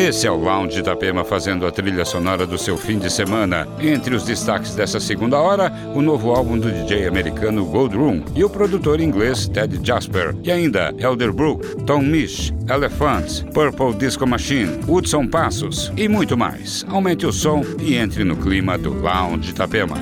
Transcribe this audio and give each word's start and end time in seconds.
Esse 0.00 0.26
é 0.26 0.30
o 0.30 0.36
Lounge 0.36 0.80
Itapema 0.80 1.22
fazendo 1.24 1.66
a 1.66 1.70
trilha 1.70 2.06
sonora 2.06 2.46
do 2.46 2.56
seu 2.56 2.78
fim 2.78 2.98
de 2.98 3.10
semana. 3.12 3.68
Entre 3.78 4.14
os 4.14 4.24
destaques 4.24 4.74
dessa 4.74 4.98
segunda 4.98 5.38
hora, 5.38 5.70
o 5.94 6.00
novo 6.00 6.30
álbum 6.30 6.58
do 6.58 6.72
DJ 6.72 7.06
americano 7.06 7.66
Gold 7.66 7.94
Room 7.94 8.22
e 8.34 8.42
o 8.42 8.48
produtor 8.48 8.98
inglês 8.98 9.46
Ted 9.46 9.78
Jasper. 9.86 10.34
E 10.42 10.50
ainda 10.50 10.94
Elderbrook, 10.96 11.84
Tom 11.84 12.00
Misch, 12.00 12.50
Elephants, 12.66 13.44
Purple 13.52 13.92
Disco 13.92 14.26
Machine, 14.26 14.80
Hudson 14.88 15.26
Passos 15.26 15.92
e 15.98 16.08
muito 16.08 16.34
mais. 16.34 16.82
Aumente 16.88 17.26
o 17.26 17.32
som 17.32 17.62
e 17.78 17.94
entre 17.94 18.24
no 18.24 18.36
clima 18.36 18.78
do 18.78 18.94
Lounge 18.94 19.50
Itapema. 19.50 19.98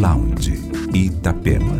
Lounge 0.00 0.58
Itapema. 0.92 1.79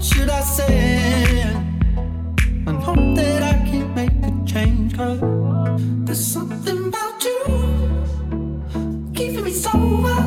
Should 0.00 0.30
I 0.30 0.40
say? 0.40 1.42
I 2.66 2.72
hope 2.72 3.14
that 3.16 3.42
I 3.42 3.52
can 3.68 3.94
make 3.94 4.10
a 4.24 4.32
change. 4.46 4.96
Cause 4.96 5.20
there's 6.06 6.26
something 6.26 6.88
about 6.88 7.22
you 7.22 9.12
keeping 9.14 9.44
me 9.44 9.52
sober. 9.52 10.18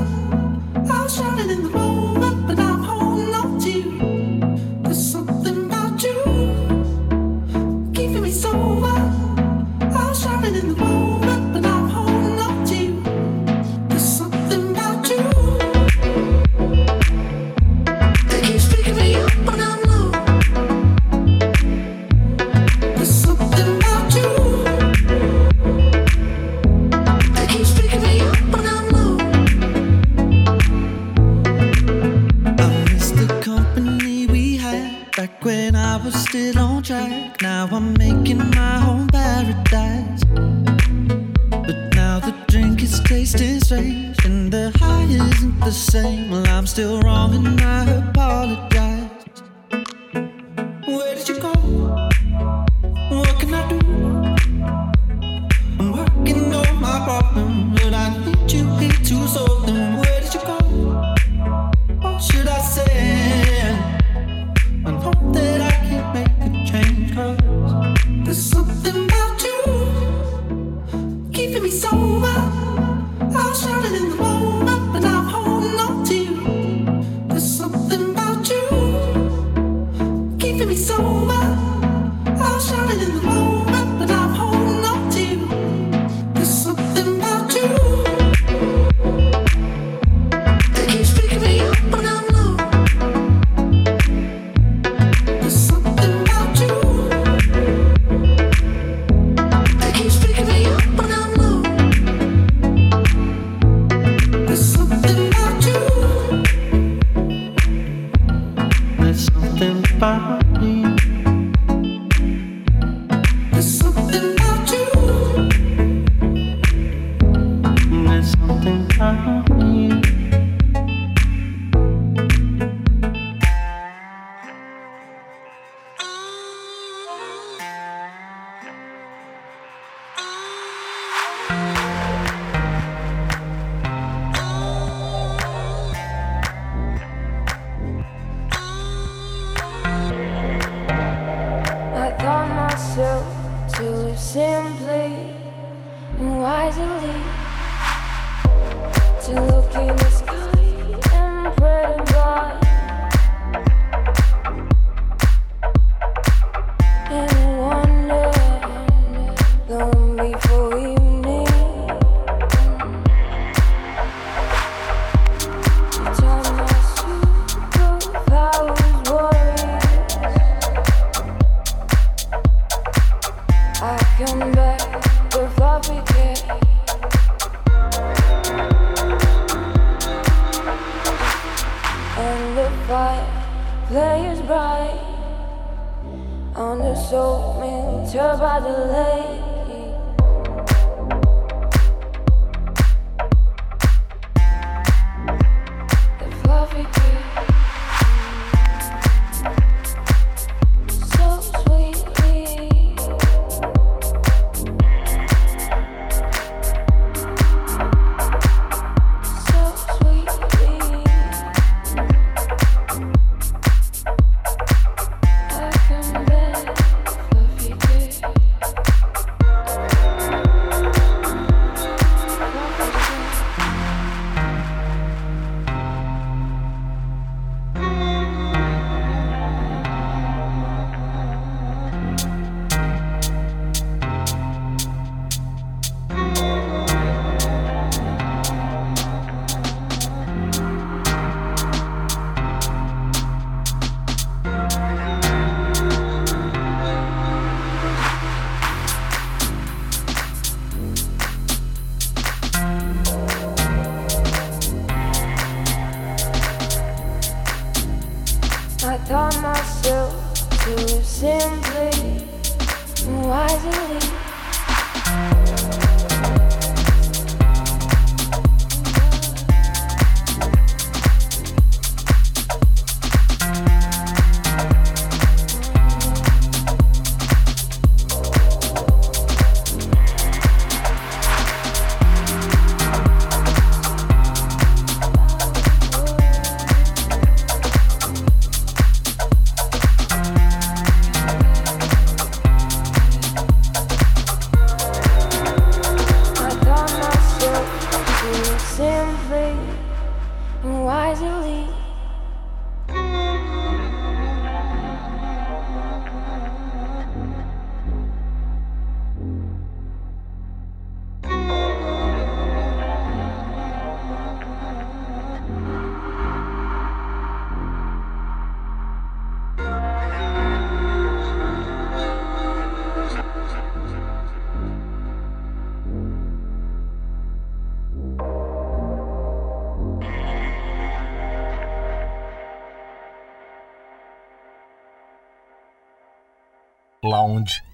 I 0.76 1.04
was 1.04 1.20
running 1.20 1.50
in 1.50 1.64
the 1.64 1.83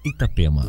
Itapema. 0.04 0.66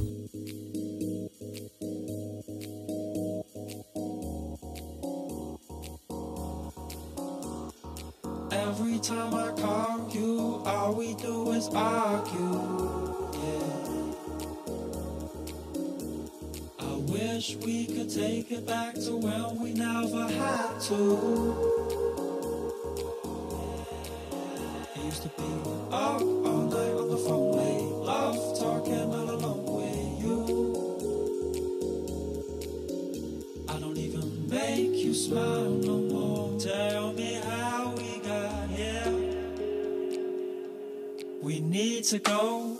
to 42.11 42.19
go. 42.19 42.70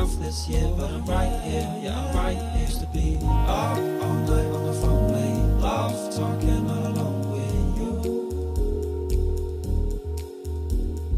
This 0.00 0.48
year, 0.48 0.66
but 0.76 0.90
I'm 0.90 1.04
right 1.04 1.40
here, 1.42 1.68
yeah, 1.82 1.98
I'm 1.98 2.16
right 2.16 2.38
here 2.56 2.68
to 2.68 2.86
be 2.92 3.18
up 3.22 3.76
all 3.76 3.78
night 3.78 4.46
on 4.46 4.66
the 4.66 4.72
phone, 4.72 5.12
late 5.12 5.60
love, 5.60 6.14
talking 6.14 6.70
all 6.70 6.86
alone 6.86 7.30
with 7.32 7.78
you. 7.78 7.90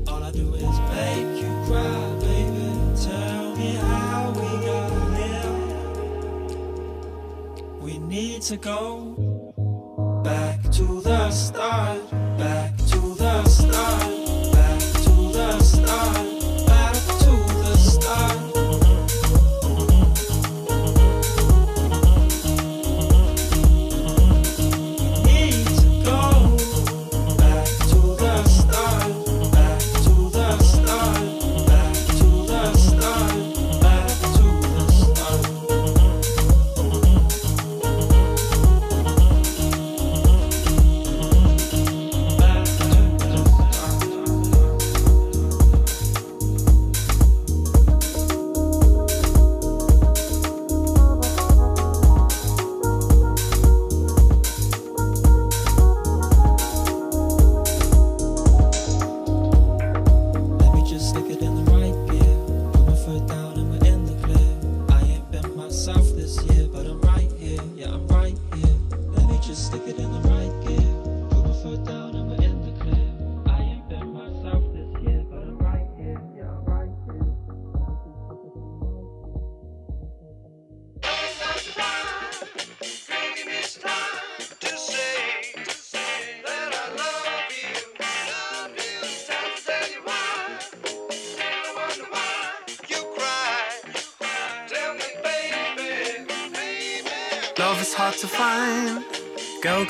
All 0.09 0.23
I 0.23 0.31
do 0.33 0.55
is 0.55 0.79
make 0.91 1.43
you 1.43 1.51
cry, 1.67 2.19
baby. 2.21 2.69
Tell 3.01 3.57
me 3.57 3.75
how 3.75 4.31
we 4.35 4.49
got 4.67 4.91
here. 5.17 5.53
We 7.81 7.99
need 7.99 8.43
to 8.43 8.57
go. 8.57 9.22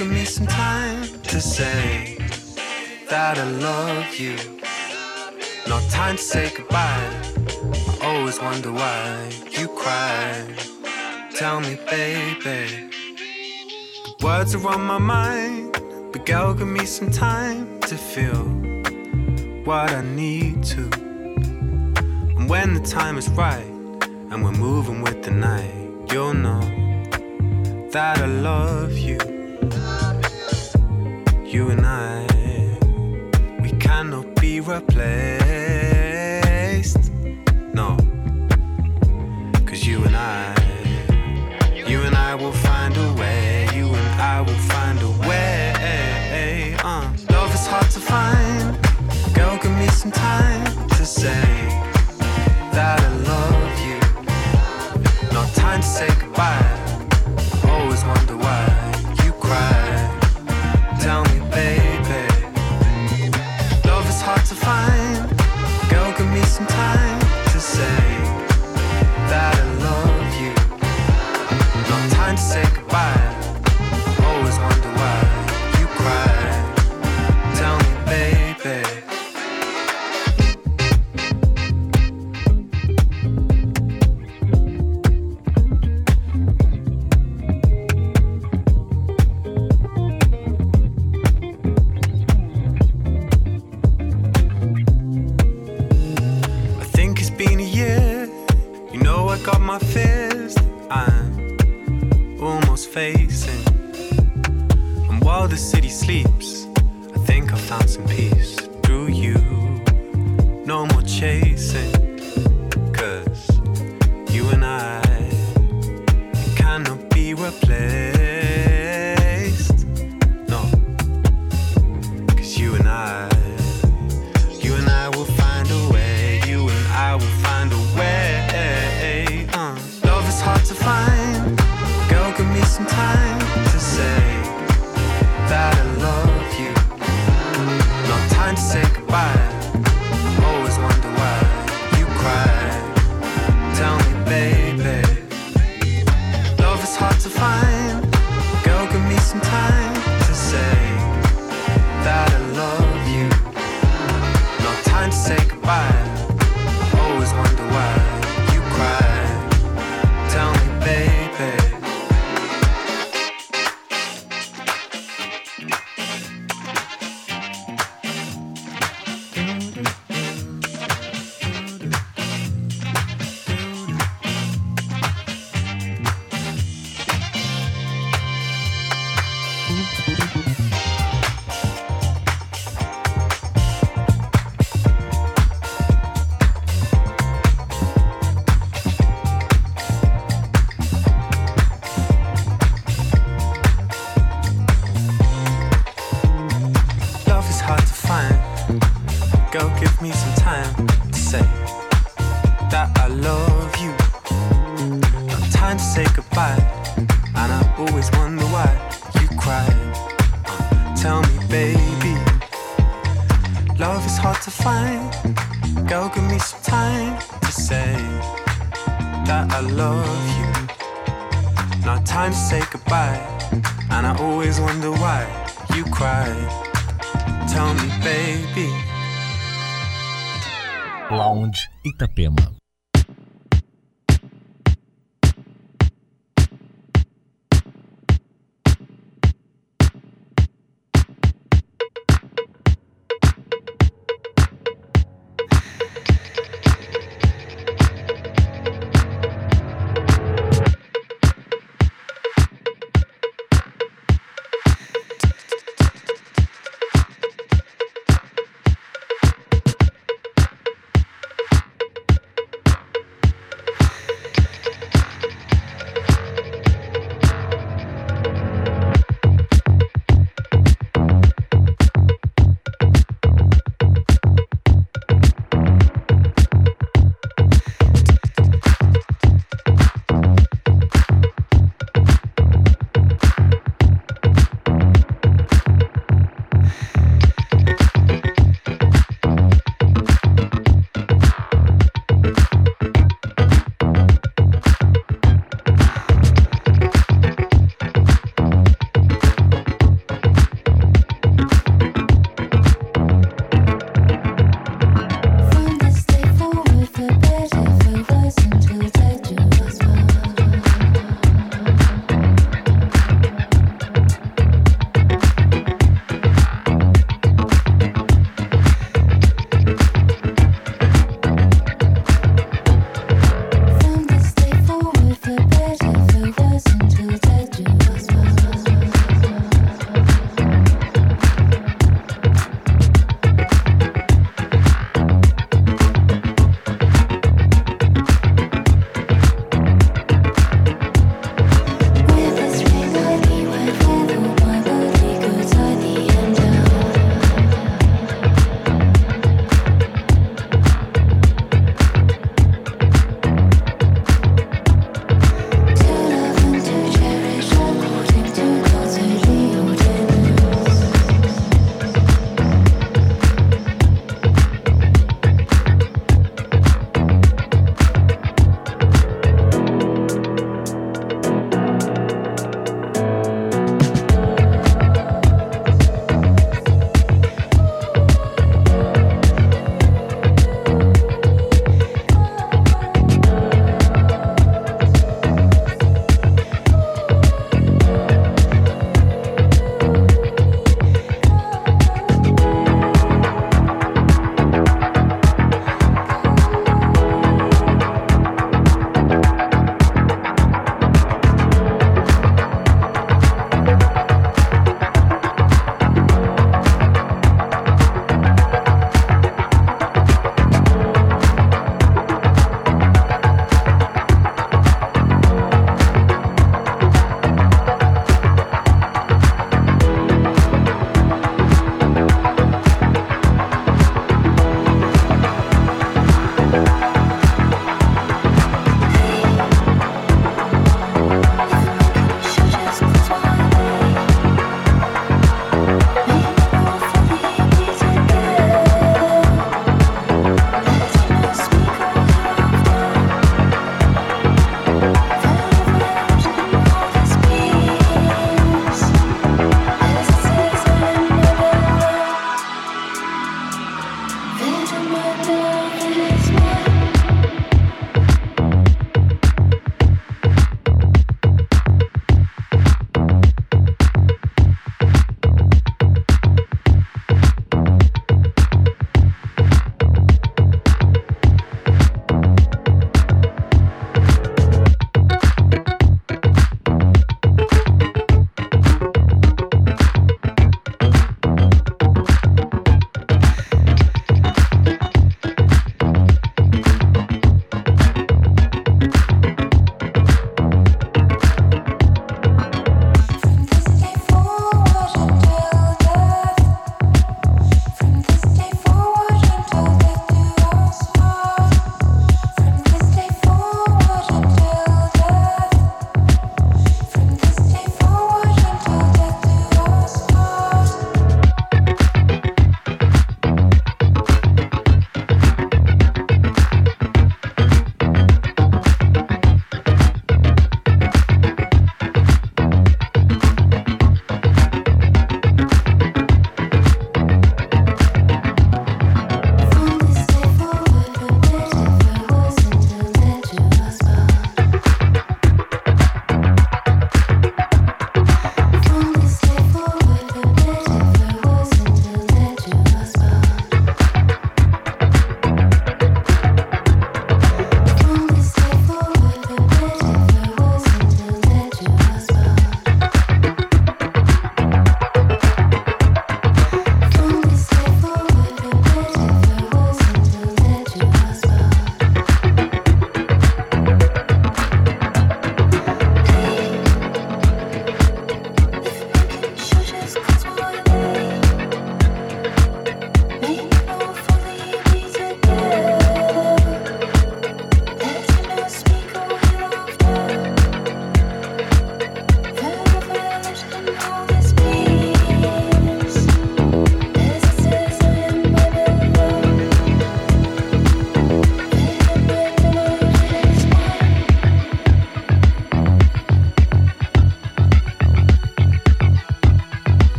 Give 0.00 0.10
me 0.10 0.24
some 0.24 0.46
time 0.46 1.02
to 1.24 1.42
say 1.42 2.16
that 3.10 3.36
I 3.36 3.44
love 3.44 4.16
you. 4.16 4.34
Not 5.68 5.82
time 5.90 6.16
to 6.16 6.22
say 6.22 6.50
goodbye. 6.56 7.10
I 8.00 8.16
always 8.16 8.40
wonder 8.40 8.72
why 8.72 9.30
you 9.50 9.68
cry. 9.68 10.56
Tell 11.36 11.60
me, 11.60 11.78
baby. 11.90 12.88
The 14.06 14.24
words 14.24 14.54
are 14.54 14.68
on 14.68 14.80
my 14.80 14.96
mind, 14.96 15.72
but 16.12 16.24
girl, 16.24 16.54
give 16.54 16.66
me 16.66 16.86
some 16.86 17.10
time 17.10 17.78
to 17.80 17.94
feel 17.94 18.46
what 19.66 19.90
I 19.90 20.00
need 20.00 20.62
to. 20.62 20.88
And 22.38 22.48
when 22.48 22.72
the 22.72 22.80
time 22.80 23.18
is 23.18 23.28
right, 23.28 23.70
and 24.30 24.42
we're 24.42 24.52
moving 24.52 25.02
with 25.02 25.22
the 25.22 25.30
night, 25.30 25.74
you'll 26.10 26.32
know 26.32 26.62
that 27.90 28.16
I 28.16 28.24
love 28.24 28.96
you 28.96 29.29
you 31.60 31.68
and 31.68 31.84
I, 31.84 32.26
we 33.60 33.70
cannot 33.72 34.34
be 34.40 34.60
replaced. 34.60 35.29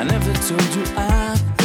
I 0.00 0.04
never 0.04 0.32
told 0.32 0.74
you 0.74 0.82
I 0.96 1.59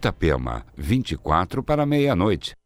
Itapema, 0.00 0.64
24 0.78 1.62
para 1.62 1.84
meia-noite. 1.84 2.59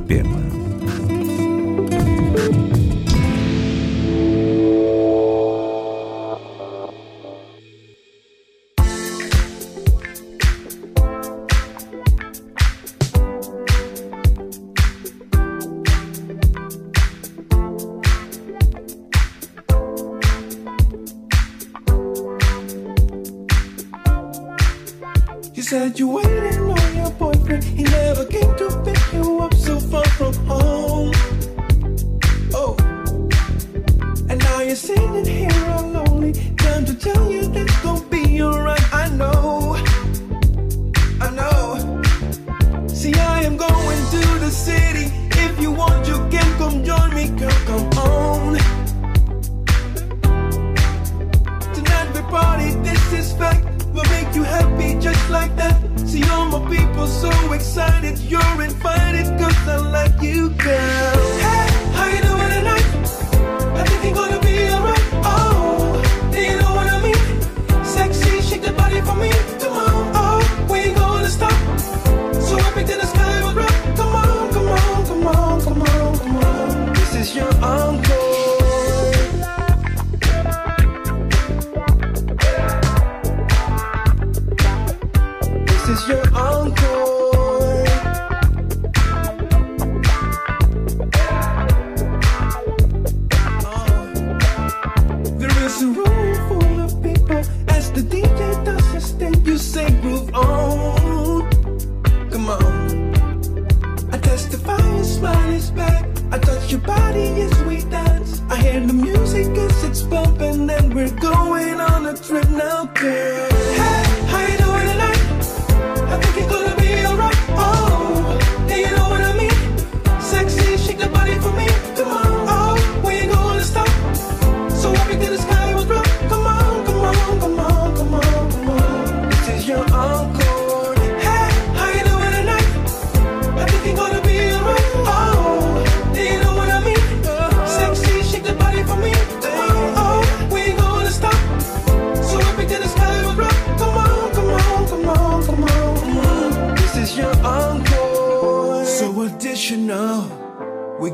Itapema. 0.00 0.39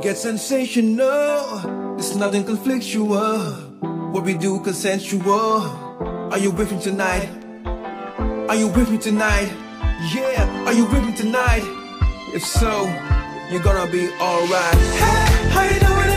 get 0.06 0.16
sensational. 0.16 1.98
It's 1.98 2.14
nothing 2.14 2.44
conflictual. 2.44 3.82
What 4.12 4.22
we 4.22 4.34
do 4.34 4.60
consensual. 4.60 5.62
Are 6.30 6.38
you 6.38 6.52
with 6.52 6.70
me 6.70 6.80
tonight? 6.80 7.28
Are 8.48 8.54
you 8.54 8.68
with 8.68 8.88
me 8.88 8.98
tonight? 8.98 9.50
Yeah, 10.14 10.64
are 10.64 10.72
you 10.72 10.84
with 10.86 11.04
me 11.04 11.12
tonight? 11.16 11.64
If 12.32 12.44
so, 12.44 12.86
you're 13.50 13.64
gonna 13.64 13.90
be 13.90 14.08
alright. 14.20 14.78
Hey, 15.02 15.48
how 15.50 15.64
you 15.64 15.80
doing? 15.80 16.15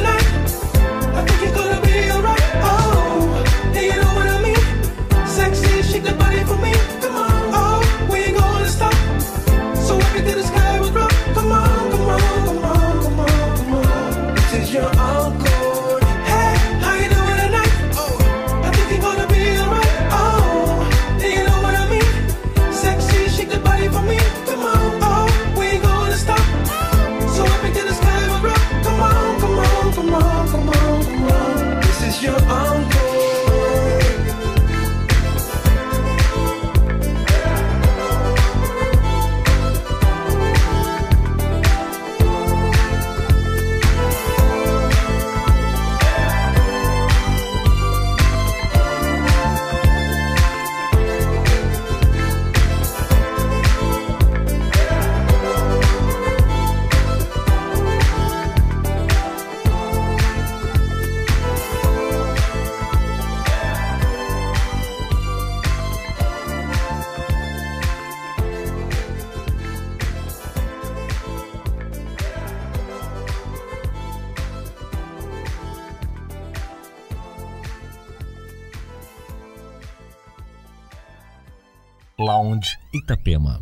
Lounge 82.40 82.78
Itapema. 82.94 83.60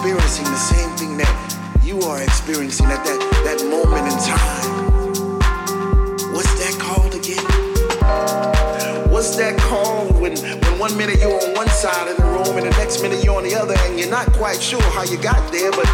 Experiencing 0.00 0.44
the 0.46 0.56
same 0.56 0.96
thing 0.96 1.16
that 1.18 1.78
you 1.84 2.00
are 2.00 2.22
experiencing 2.22 2.86
at 2.86 3.04
that 3.04 3.20
that 3.44 3.60
moment 3.68 4.08
in 4.08 4.16
time. 4.24 5.44
What's 6.32 6.56
that 6.56 6.72
called 6.80 7.14
again? 7.14 7.44
What's 9.12 9.36
that 9.36 9.58
called 9.58 10.18
when, 10.18 10.38
when 10.40 10.78
one 10.78 10.96
minute 10.96 11.20
you're 11.20 11.36
on 11.36 11.54
one 11.54 11.68
side 11.68 12.08
of 12.08 12.16
the 12.16 12.24
room 12.24 12.56
and 12.56 12.64
the 12.64 12.76
next 12.80 13.02
minute 13.02 13.22
you're 13.22 13.36
on 13.36 13.44
the 13.44 13.54
other 13.54 13.74
and 13.76 14.00
you're 14.00 14.08
not 14.08 14.32
quite 14.32 14.62
sure 14.62 14.80
how 14.96 15.02
you 15.04 15.20
got 15.20 15.52
there, 15.52 15.70
but 15.70 15.84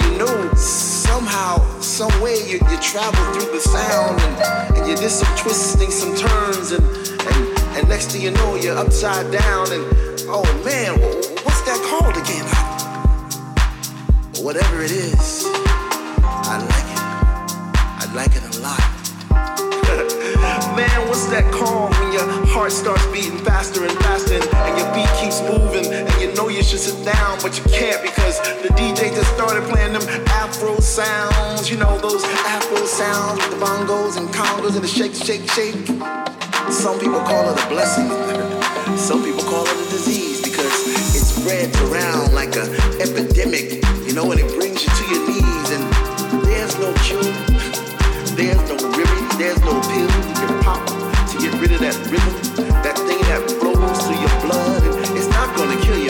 you 0.00 0.16
know 0.16 0.54
somehow, 0.56 1.60
some 1.80 2.14
way 2.22 2.40
you, 2.48 2.64
you 2.64 2.78
travel 2.80 3.20
through 3.36 3.52
the 3.52 3.60
sound 3.60 4.18
and, 4.22 4.78
and 4.78 4.88
you 4.88 4.96
did 4.96 5.10
some 5.10 5.28
twisting, 5.36 5.90
some 5.90 6.16
turns, 6.16 6.72
and, 6.72 6.82
and, 7.28 7.58
and 7.76 7.88
next 7.90 8.12
thing 8.12 8.22
you 8.22 8.30
know 8.30 8.56
you're 8.56 8.78
upside 8.78 9.30
down 9.30 9.70
and 9.70 9.84
oh 10.32 10.48
man, 10.64 10.96
what's 11.44 11.60
that 11.68 11.76
called 11.92 12.16
again? 12.16 12.71
Whatever 14.42 14.82
it 14.82 14.90
is, 14.90 15.44
I 15.46 16.58
like 16.58 16.88
it. 16.90 17.02
I 17.78 18.12
like 18.12 18.34
it 18.34 18.42
a 18.42 18.58
lot. 18.58 18.82
Man, 20.74 20.98
what's 21.06 21.26
that 21.30 21.46
call 21.54 21.86
when 21.94 22.12
your 22.12 22.26
heart 22.50 22.72
starts 22.72 23.06
beating 23.14 23.38
faster 23.46 23.86
and 23.86 23.96
faster 24.02 24.34
and, 24.34 24.74
your 24.76 24.90
beat 24.98 25.06
keeps 25.22 25.38
moving 25.46 25.86
and 25.94 26.10
you 26.20 26.34
know 26.34 26.48
you 26.48 26.64
should 26.64 26.80
sit 26.80 26.98
down 27.04 27.38
but 27.40 27.54
you 27.56 27.62
can't 27.70 28.02
because 28.02 28.40
the 28.66 28.74
DJ 28.74 29.14
just 29.14 29.30
started 29.36 29.62
playing 29.70 29.92
them 29.92 30.02
Afro 30.34 30.74
sounds, 30.80 31.70
you 31.70 31.76
know 31.76 31.96
those 32.00 32.24
Afro 32.50 32.84
sounds 32.84 33.38
with 33.46 33.60
the 33.60 33.64
bongos 33.64 34.18
and 34.18 34.26
congas 34.34 34.74
and 34.74 34.82
the 34.82 34.90
shake, 34.90 35.14
shake, 35.14 35.46
shake. 35.54 35.86
Some 36.66 36.98
people 36.98 37.22
call 37.22 37.46
it 37.46 37.62
a 37.62 37.68
blessing, 37.70 38.10
some 38.98 39.22
people 39.22 39.44
call 39.44 39.62
it 39.62 39.86
a 39.86 39.90
disease 39.94 40.41
because 40.52 41.16
it 41.16 41.24
spreads 41.24 41.80
around 41.88 42.34
like 42.34 42.54
an 42.56 42.68
epidemic, 43.00 43.80
you 44.04 44.12
know, 44.12 44.30
and 44.32 44.40
it 44.40 44.48
brings 44.52 44.84
you 44.84 44.90
to 44.92 45.04
your 45.08 45.26
knees 45.26 45.68
and 45.72 45.84
there's 46.44 46.78
no 46.78 46.92
cure, 47.00 47.24
there's 48.36 48.60
no 48.68 48.76
remedy, 48.92 49.36
there's 49.40 49.60
no 49.60 49.72
pill 49.80 50.10
you 50.28 50.34
can 50.36 50.62
pop 50.62 50.84
to 51.30 51.38
get 51.40 51.52
rid 51.56 51.72
of 51.72 51.80
that 51.80 51.96
rhythm, 52.12 52.36
that 52.84 52.96
thing 53.08 53.20
that 53.32 53.40
flows 53.60 54.04
through 54.04 54.20
your 54.20 54.36
blood. 54.44 54.82
And 54.82 55.16
it's 55.16 55.28
not 55.28 55.56
gonna 55.56 55.80
kill 55.80 55.98
you, 55.98 56.01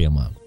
Ефрема. 0.00 0.39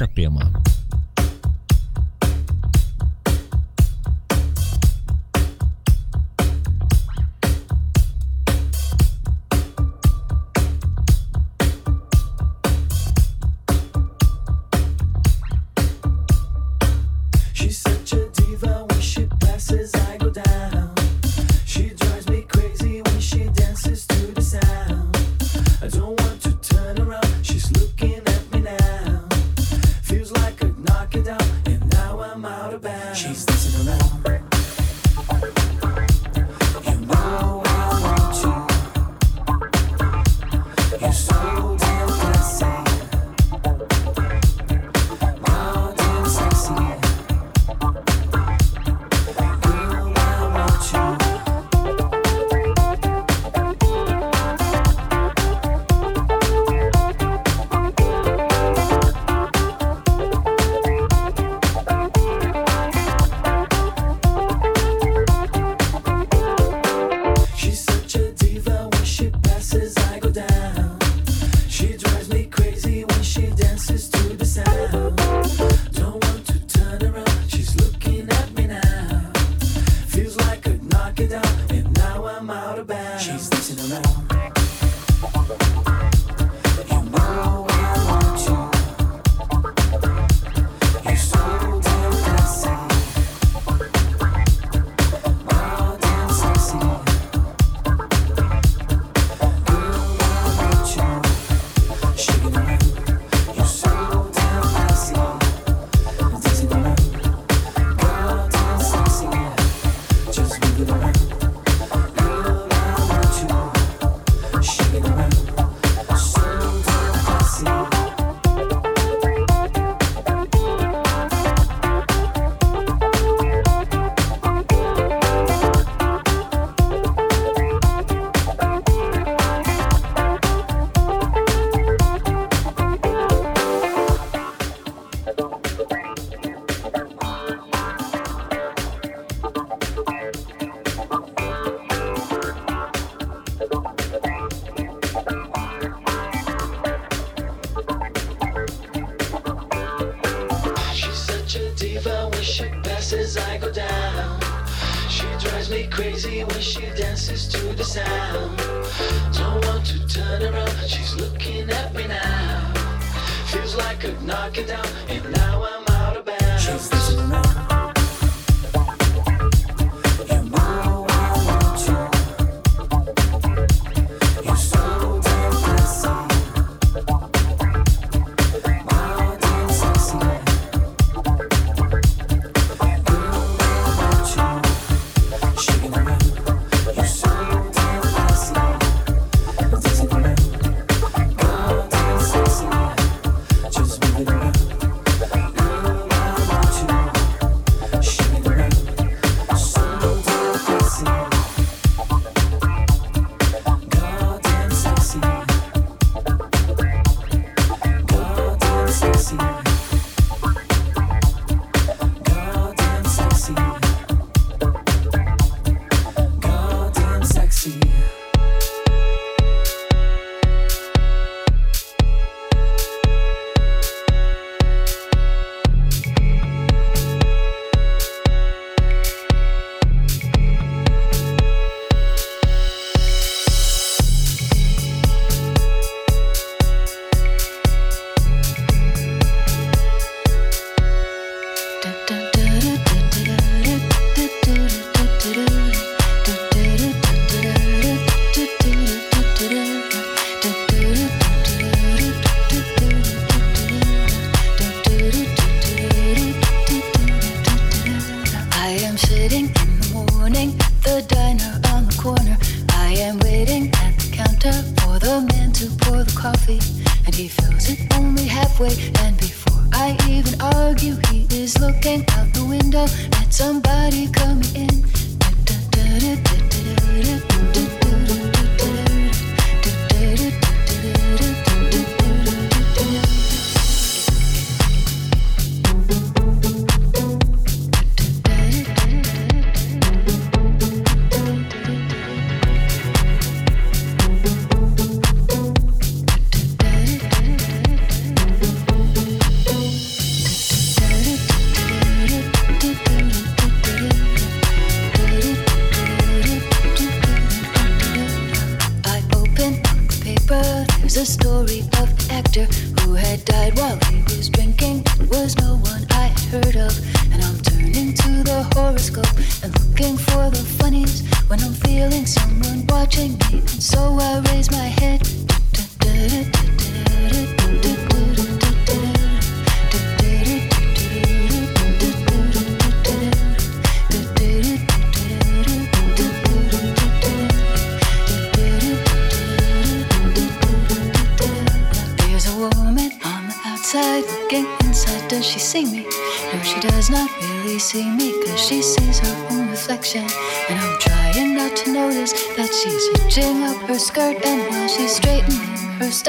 Itapema. 0.00 0.69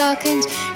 Stockings. 0.02 0.71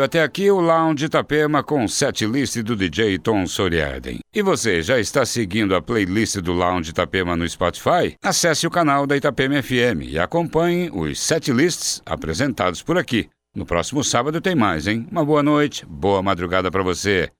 Veio 0.00 0.04
até 0.04 0.22
aqui 0.22 0.50
o 0.50 0.60
Lounge 0.60 1.04
Itapema 1.04 1.62
com 1.62 1.86
set 1.86 2.24
list 2.26 2.56
do 2.62 2.74
DJ 2.74 3.18
Tom 3.18 3.46
Soriaden. 3.46 4.20
E 4.34 4.42
você 4.42 4.82
já 4.82 4.98
está 4.98 5.26
seguindo 5.26 5.74
a 5.74 5.82
playlist 5.82 6.38
do 6.38 6.52
Lounge 6.52 6.90
Itapema 6.90 7.36
no 7.36 7.48
Spotify? 7.48 8.14
Acesse 8.22 8.66
o 8.66 8.70
canal 8.70 9.06
da 9.06 9.16
Itapema 9.16 9.62
FM 9.62 10.02
e 10.02 10.18
acompanhe 10.18 10.90
os 10.90 11.20
set 11.20 11.52
lists 11.52 12.00
apresentados 12.06 12.82
por 12.82 12.96
aqui. 12.96 13.28
No 13.54 13.66
próximo 13.66 14.02
sábado 14.02 14.40
tem 14.40 14.54
mais, 14.54 14.86
hein? 14.86 15.06
Uma 15.10 15.24
boa 15.24 15.42
noite, 15.42 15.84
boa 15.84 16.22
madrugada 16.22 16.70
para 16.70 16.82
você. 16.82 17.30